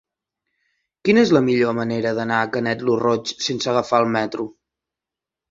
[1.09, 4.49] Quina és la millor manera d'anar a Canet lo Roig sense agafar el metro?